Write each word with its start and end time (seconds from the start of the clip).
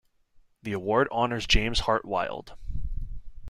The 0.63 0.71
award 0.73 1.09
honors 1.11 1.45
James 1.45 1.81
Hart 1.81 2.05
Wyld. 2.05 2.55